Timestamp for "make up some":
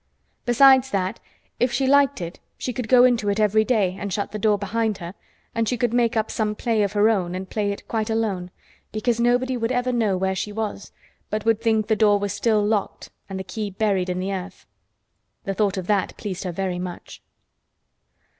5.93-6.55